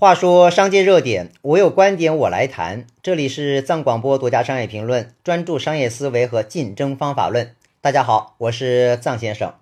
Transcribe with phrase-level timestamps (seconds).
[0.00, 2.86] 话说商界热点，我有观点我来谈。
[3.02, 7.54] 这里是藏广播独家商业评论，专注商业思维和竞争方法论。
[7.82, 9.52] 大家好，我是藏先生。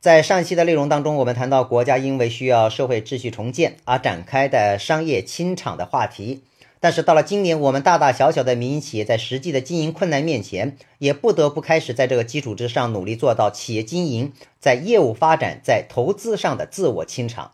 [0.00, 6.42] 在上一期的内容当中，我们谈到国家因为需要社会秩序重建而展开的商业清场的话题。
[6.80, 17.52] 但是到了今年，我们大大小小的民营企业在实际的经营困难面前，也不得不开始在这个基础之上努力做到企业经营在业务发展、在投资上的自我清场。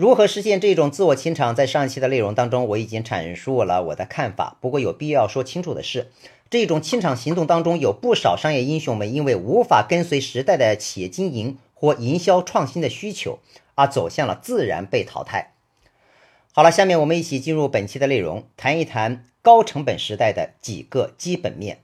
[0.00, 1.54] 如何实现这种自我清场？
[1.54, 4.56] 在上一期的内容当中，我已经阐述了我的看法。
[4.58, 6.10] 不过有必要说清楚的是，
[6.48, 13.40] 这种清场行动当中，有不少商业英雄们因为无法跟随时代的企业经营或营销创新的需求，
[13.74, 15.52] 而走向了自然被淘汰。
[16.52, 21.80] 好了，下面我们一起进入本期的内容，谈一谈高成本时代的几个基本面。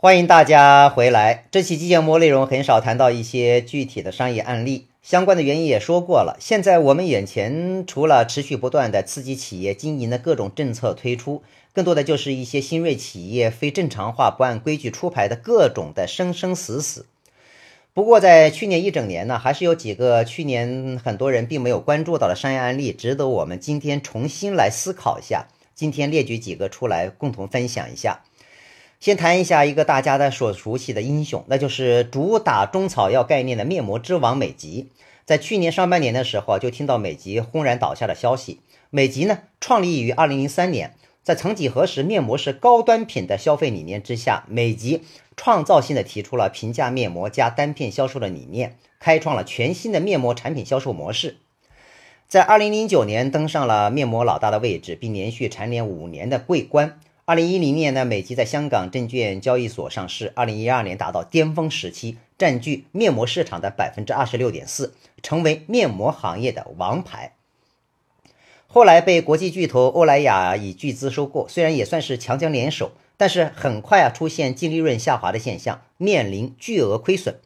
[0.00, 1.46] 欢迎大家回来。
[1.50, 6.36] 这期节目内容很少谈到一些具体的商业案例，相关的原因也说过了。
[6.38, 17.06] 现在我们眼前除了持续不断的刺激企业经营的各种政策推出，更多的就是一些新锐企业非正常化、不按规矩出牌的各种的生生死死。
[17.92, 25.48] 不过在去年一整年呢，还是有几个去年很多人并没有关注到的商业案例，值得我们今天重新来思考一下。
[25.74, 28.20] 今天列举几个出来，共同分享一下。
[29.00, 34.90] 先谈一下一个大家的所熟悉的英雄，那就是主打中草药概念的面膜之王美极。
[35.24, 38.60] 在去年上半年的时候，就听到美极轰然倒下的消息。
[38.90, 45.04] 美极呢，创立于二零零三年，在曾几何时面膜是高端品的消费理念之下，美极
[45.36, 51.36] 创造性的提出了平价面膜加单片销售的理念，开创了全新的面膜产品销售模式。
[52.26, 56.98] 在二零零九年登上了面膜老大的位置，并连续蝉联五年的桂冠。
[57.28, 60.32] 二零一零年呢，美极在香港证券交易所上市。
[60.34, 67.34] 二零一二年达到巅峰时期，占据面膜市场的百分之二十六点四，成为面膜行业的王牌。
[68.66, 77.38] 后来被国际巨头欧莱雅以巨资收购，虽然也算是强强联手，但是很快啊出现净利润下滑的现象，面临巨额亏损。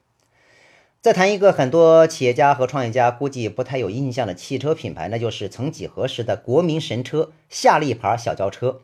[1.01, 8.83] 再谈一个很多企业家和创业家估计不太有印象的汽车品牌，那就是曾几何时的国民神车夏利牌小轿车。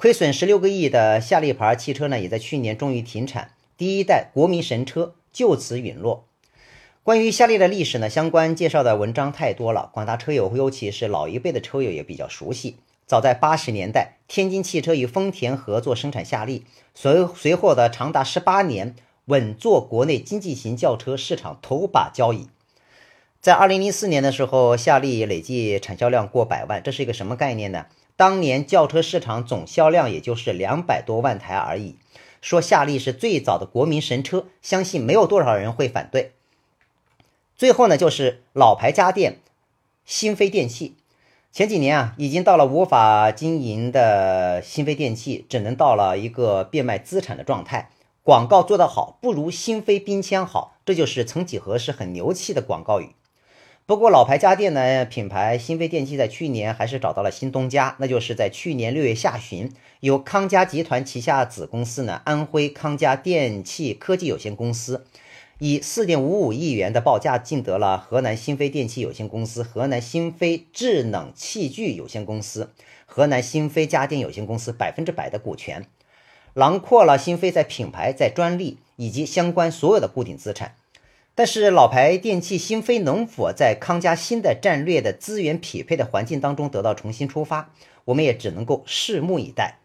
[0.00, 6.24] 亏损十六个亿的夏利牌汽车呢，也在去年终于停产，第一代国民神车就此陨落。
[7.02, 12.76] 关于夏利的历史呢，相关介绍的文章太多了，广大车友尤其是老一辈的车友也比较熟悉。
[13.04, 18.94] 早在八十年代，天津汽车与丰田合作生产夏利，随随后的长达十八年，
[19.26, 22.48] 稳坐国内经济型轿车市场头把交椅。
[23.42, 27.84] 在二零零四年的时候，夏利累计产销量过百万，这是一个什么概念呢？
[28.20, 31.96] 当年轿车市场总销量也就是两百多万台而已。
[32.42, 36.32] 说夏利是最早的国民神车，相信没有多少人会反对。
[37.56, 39.38] 最后呢，就是老牌家电
[40.04, 40.96] 新飞电器。
[41.50, 47.88] 前几年啊，已经到了无法经营的新飞电器，只能到了一个变卖资产的状态。
[48.22, 53.14] 广告做得好，不如新飞冰箱好，这就是曾几何时很牛气的广告语。
[53.90, 65.04] 不过，老牌家电呢品牌新飞电器在去年还是找到了新东家，那就是在去年六月下旬，由康佳集团旗下子公司呢安徽康佳电器科技有限公司，
[65.58, 72.70] 以四点五五亿元的报价竞得了河南新飞电器有限公司、河南新飞制冷器具有限公司、
[73.06, 75.84] 河南新飞家电有限公司百分之百的股权，
[76.54, 80.76] 囊括了新飞在品牌、在专利以及相关所有的固定资产。
[81.34, 87.72] 但是老牌电器新飞能否在康佳新的战略的资源匹配的环境当中得到重新出发，
[88.04, 89.78] 我们也只能够拭目以待。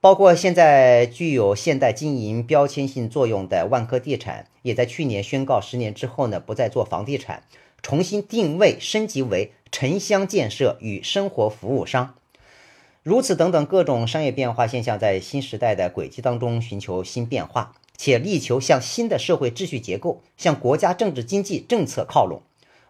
[0.00, 7.42] 包括现在具有现代经营标签性作用的万科地产，也在去年宣告十年之后呢，不再做房地产，
[7.82, 12.14] 重新定位升级为城乡建设与生活服务商。
[13.02, 17.74] 如此等等各种商业变化现象，在新时代的轨迹当中寻求新变化。
[17.98, 22.42] 且力求向新的社会秩序结构、向国家政治经济政策靠拢。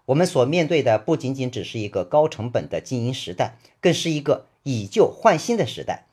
[0.04, 6.04] 我们所面对的不仅仅只是一个高成本的经营时代，更是一个以旧换新的时代。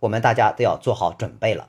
[0.00, 1.68] 我们大家都要做好准备了。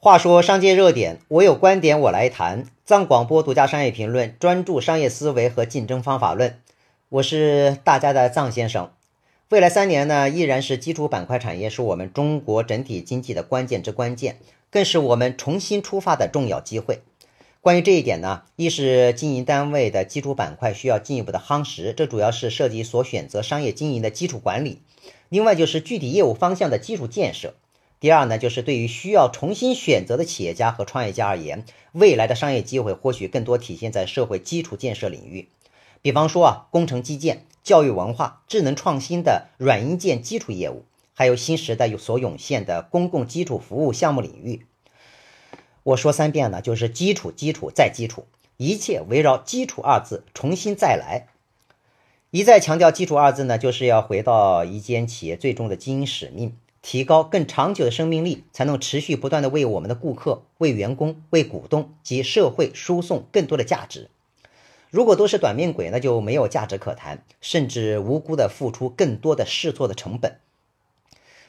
[0.00, 2.64] 话说商界热点，我有观点我来谈。
[2.84, 6.60] 藏广播独家商业评论，专注商业思维和竞争方法论。
[7.10, 8.92] 我是大家的藏先生。
[9.48, 14.38] 未来三年呢，依然是基础板块产业是我们中国整体经济的关键之关键，
[14.70, 17.00] 更是我们重新出发的重要机会。
[17.60, 24.76] 关于这一点呢，一是经营单位的基础板块需要进一步的夯实，这主要是涉及所选择商业经营的基础管理；
[25.28, 27.54] 另外就是具体业务方向的基础建设。
[27.98, 35.48] 第二呢，就是对于需要重新选择的企业家和创业家而言，未来的商业机会或许更多体现在社会基础建设领域，
[36.02, 44.64] 比方说啊，工程基建、教育文化、智能创新的软硬件基础业务，还有新时代有所涌现的公共基础服务项目领域。
[45.82, 48.26] 我说三遍呢，就是基础、基础再基础，
[48.56, 51.26] 一切围绕“基础”二字重新再来。
[52.30, 64.08] 一再强调“基础”二字呢，就是要回到一间企业最终的经营使命，提高更长久的生命力，才能持续不断的为我们的顾客、为员工、为股东及社会输送更多的价值。
[64.90, 70.38] 如果都是短命鬼，那就没有价值可谈，甚至无辜的付出更多的试错的成本。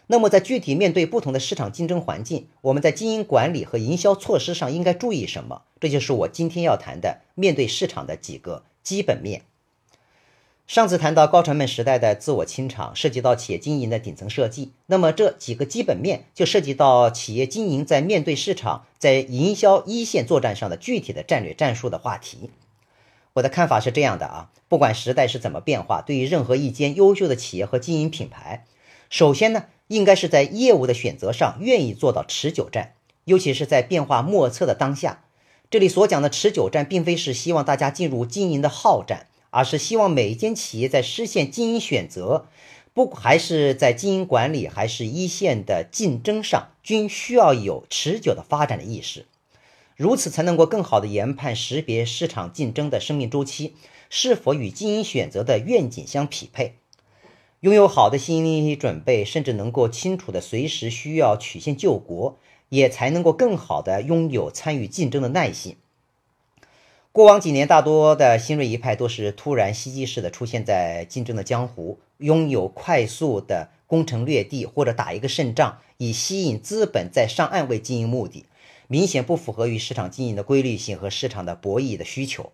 [0.07, 5.61] 那么，在具体面对不同的市场竞争环境，我们在经营管理和营销措施上应该注意什么？
[5.79, 9.43] 这就是我今天要谈的面对市场的几个基本面。
[10.67, 14.71] 上次谈到高成本时代的自我清场，涉及到企业经营的顶层设计。
[14.85, 22.49] 那么这几个基本面就涉及到企业经营在面对市场、在营销一线作战上的具体的战略战术的话题。
[23.33, 28.65] 我的看法是这样的啊，不管时代是怎么变化，对于任何一间优秀的企业和经营品牌，
[29.09, 29.65] 首先呢。
[29.91, 32.93] 应该是在业务的选择上愿意做到持久战，
[33.25, 35.25] 尤其是在变化莫测的当下。
[35.69, 42.47] 这里所讲的持久战，并非是希望大家进入经营的好战，而是希望每一间企业在实现经营选择，
[42.93, 49.25] 不还是在经营管理，还是一线的竞争上，均需要有持久的发展的意识，
[50.01, 53.75] 如此才能够更好的研判识别市场竞争的生命周期
[54.09, 56.73] 是否与经营选择的愿景相匹配。
[57.59, 62.39] 拥有好的心理准备，甚至能够清楚的随时需要曲线救国，
[62.69, 65.75] 也才能够更好的拥有参与竞争的耐心。
[67.11, 78.45] 过往几年，大多的新锐一派都是突然袭击式的出现在竞争的江湖，拥有快速的攻城略地或者打一个胜仗，以吸引资本在上岸为经营目的，
[78.91, 82.51] 明显不符合于市场经营的规律性和市场的博弈的需求。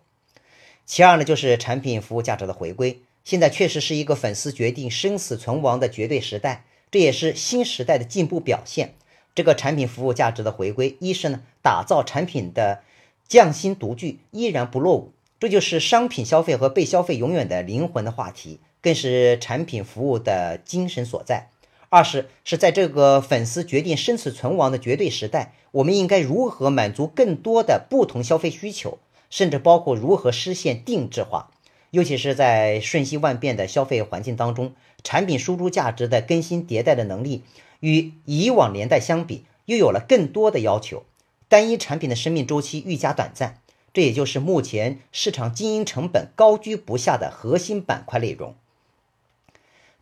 [0.86, 3.00] 其二呢，就是产品服务价值的回归。
[3.24, 8.94] 现在确实是一个粉丝决定生死存亡的绝对时代，这也是新时代的进步表现。
[9.34, 12.84] 这个产品服务价值的回归，一是呢打造产品的
[13.26, 21.48] 匠心独具，依然不落伍，这就是商品消费和被消费永远的灵魂的话题，更是产品服务的精神所在。
[21.90, 28.98] 二是是在这个粉丝决定生死存亡的绝对时代，我们应该如何满足更多的不同消费需求，
[29.30, 31.50] 甚至包括如何实现定制化。
[31.90, 37.44] 尤其是在瞬息万变的消费环境当中，产品输出价值的更新迭代的能力，
[37.80, 41.04] 与以往年代相比，又有了更多的要求。
[41.48, 43.62] 单一产品的生命周期愈加短暂，
[43.94, 48.54] 这也就是目前市场经营成本高居不下的核心板块内容。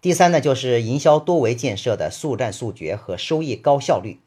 [0.03, 4.21] 第三呢，就是营销多维建设的速战速决和收益高效率。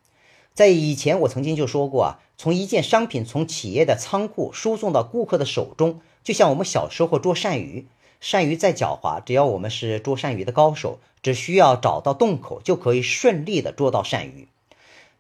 [0.54, 6.02] 在以前，我曾经就说过啊，从一件商品从企业的仓库输送到顾客的手中。
[6.22, 7.88] 就像我们小时候捉鳝鱼，
[8.22, 14.50] 鳝鱼再狡猾，只要我们是捉鳝鱼的高手，只需要找到洞口，就可以顺利的捉到鳝鱼。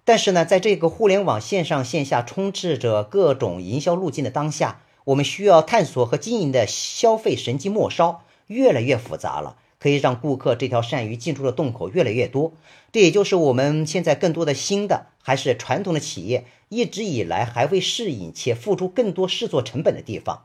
[0.03, 12.53] 但是呢，在这个互联网线上线下充斥着各种营销路径的当下，我们需要探索和经营的消费神经末梢越来越复杂了，可以让顾客这条鳝鱼进出的洞口越来越多。
[12.91, 20.43] 这也就是我们现在更多的新的还是传统的企业一直以来还未适应且付出更多试错成本的地方。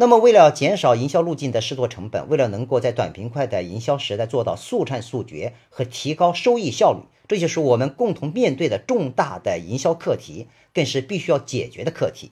[0.00, 12.30] 那么，为了减少营销路径的试错成本，为了能够在短平快的营销时代做到速战速决和提高收益效率，这就是我们共同面对的重大的营销课题，更是必须要解决的课题。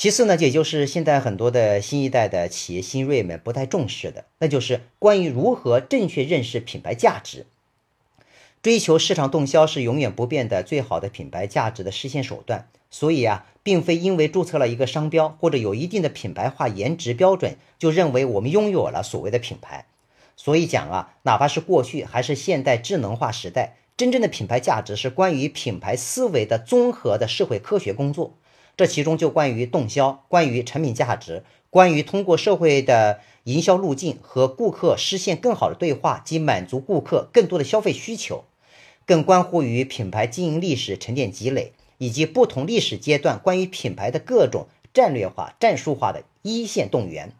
[0.00, 7.46] 其次呢，也就是现在很多的新一代的企业新锐们不太重视的，那就是关于如何正确认识品牌价值。
[8.62, 12.68] 追求市场动销是永远不变的最好的品牌价值的实现手段。
[12.92, 19.86] 所以啊，并非因为注册了一个商标或者有一定的品牌化颜值标准，就认为我们拥有了所谓的品牌。
[20.36, 28.34] 所以讲啊，哪怕是过去还是现代智能化时代，真正的品牌价值是关于品牌思维的综合的社会科学工作。
[28.78, 38.44] 这其中就关于动销，关于产品价值，关于通过社会的营销路径和顾客实现更好的对话及满足顾客更多的消费需求，
[39.04, 41.74] 更关乎于品牌经营历史沉淀积累。
[42.00, 47.32] 以及不同历史阶段关于品牌的各种战略化、战术化的一线动员，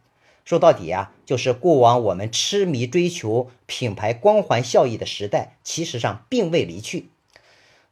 [0.44, 7.08] 说到底啊，就是过往我们痴迷追求品牌光环效益的时代，其实上并未离去。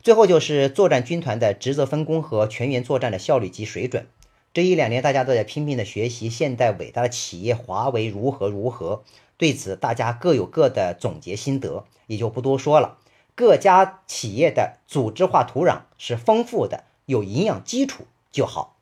[0.07, 4.07] 最后就是作战军团的职责分工和全员作战的效率及水准。
[4.55, 9.03] 这一两年，大家都在拼命的学习现代伟大的企业华为如何如何。
[9.37, 12.99] 对此，大家各有各的总结心得，也就不多说了。
[13.35, 18.77] 各家企业的组织化土壤是丰富的，有营养基础就好。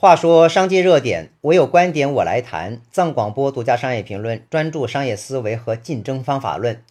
[0.00, 2.80] 话说商界热点，我有观点我来谈。
[2.90, 6.82] 藏广播独家商业评论，专注商业思维和竞争方法论。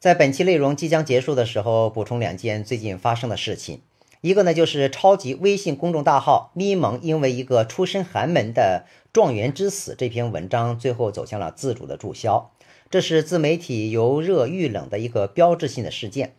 [0.00, 3.82] 在本期内容即将结束的时候，补充两件最近发生的事情。
[4.22, 12.50] 一个呢，就是超级微信公众大号咪蒙因为一个出身寒门的状元之死这篇文章，最后走向了自主的注销。
[12.88, 16.34] 这是自媒体由热遇冷的一个标志性的事件。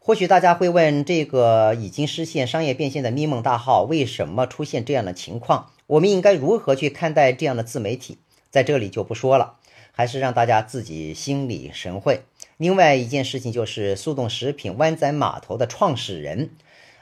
[0.00, 5.70] 或许大家会问，这个已经实现商业变现的咪蒙大号为什么出现这样的情况？
[5.86, 8.16] 我们应该如何去看待这样的自媒体？
[8.50, 9.56] 在这里就不说了，
[9.92, 12.22] 还是让大家自己心领神会。
[12.56, 16.50] 另外一件事情就是速冻食品湾仔码头的创始人。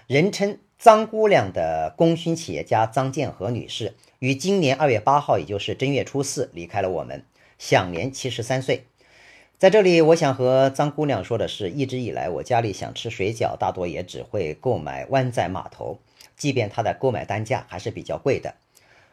[0.08, 7.24] 人称“张姑娘”的功勋企业家张建和女士，于今年二月八号，也就是正月初四，离开了我们，
[7.58, 8.86] 享年七十三岁。
[9.58, 15.98] 在这里，我想和张姑娘说的是，一直以来，我家里想吃水饺，大多也只会购买湾仔码头，
[16.36, 18.54] 即便它的购买单价还是比较贵的。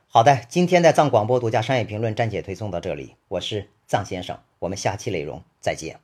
[0.09, 5.97] 好的，今天的藏广播独家商业评论暂且推送到这里，我是藏先生，我们下期内容再见。